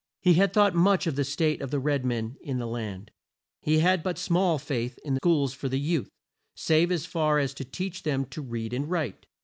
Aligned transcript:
He 0.19 0.33
had 0.33 0.51
thought 0.51 0.73
much 0.73 1.05
of 1.05 1.15
the 1.15 1.23
state 1.23 1.61
of 1.61 1.69
the 1.69 1.77
red 1.77 2.03
men 2.03 2.35
in 2.41 2.57
the 2.57 2.65
land. 2.65 3.11
He 3.61 3.77
had 3.77 4.01
but 4.01 4.17
small 4.17 4.57
faith 4.57 4.97
in 5.05 5.17
schools 5.17 5.53
for 5.53 5.69
the 5.69 5.79
youth, 5.79 6.09
save 6.55 6.91
as 6.91 7.05
far 7.05 7.37
as 7.37 7.53
to 7.53 7.63
teach 7.63 8.01
them 8.01 8.25
to 8.31 8.41
read 8.41 8.73
and 8.73 8.89
write. 8.89 9.27